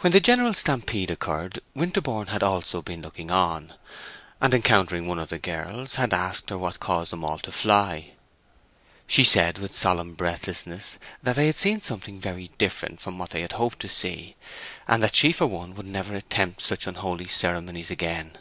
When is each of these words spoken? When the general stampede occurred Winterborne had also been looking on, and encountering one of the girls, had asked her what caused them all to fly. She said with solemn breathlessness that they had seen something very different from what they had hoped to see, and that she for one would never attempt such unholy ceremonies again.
When 0.00 0.10
the 0.12 0.18
general 0.18 0.52
stampede 0.54 1.08
occurred 1.08 1.60
Winterborne 1.72 2.26
had 2.30 2.42
also 2.42 2.82
been 2.82 3.00
looking 3.00 3.30
on, 3.30 3.74
and 4.40 4.52
encountering 4.52 5.06
one 5.06 5.20
of 5.20 5.28
the 5.28 5.38
girls, 5.38 5.94
had 5.94 6.12
asked 6.12 6.50
her 6.50 6.58
what 6.58 6.80
caused 6.80 7.12
them 7.12 7.22
all 7.22 7.38
to 7.38 7.52
fly. 7.52 8.14
She 9.06 9.22
said 9.22 9.58
with 9.58 9.76
solemn 9.76 10.14
breathlessness 10.14 10.98
that 11.22 11.36
they 11.36 11.46
had 11.46 11.54
seen 11.54 11.80
something 11.80 12.18
very 12.18 12.50
different 12.58 12.98
from 12.98 13.18
what 13.20 13.30
they 13.30 13.42
had 13.42 13.52
hoped 13.52 13.78
to 13.82 13.88
see, 13.88 14.34
and 14.88 15.00
that 15.00 15.14
she 15.14 15.30
for 15.30 15.46
one 15.46 15.76
would 15.76 15.86
never 15.86 16.16
attempt 16.16 16.60
such 16.62 16.88
unholy 16.88 17.28
ceremonies 17.28 17.88
again. 17.92 18.32